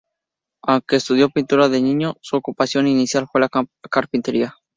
Aunque 0.63 0.95
estudió 0.95 1.29
pintura 1.29 1.69
de 1.69 1.79
niño, 1.79 2.15
su 2.21 2.35
ocupación 2.35 2.87
inicial 2.87 3.27
fue 3.31 3.39
la 3.39 3.49
carpintería. 3.87 4.55